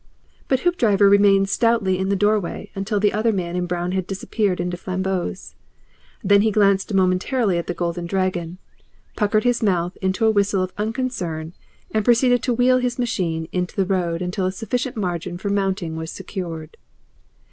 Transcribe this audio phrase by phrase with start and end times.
[0.47, 4.59] But Hoopdriver remained stoutly in the doorway until the other man in brown had disappeared
[4.59, 5.53] into Flambeau's.
[6.23, 8.57] Then he glanced momentarily at the Golden Dragon,
[9.15, 11.53] puckered his mouth into a whistle of unconcern,
[11.91, 15.95] and proceeded to wheel his machine into the road until a sufficient margin for mounting
[15.95, 16.77] was secured.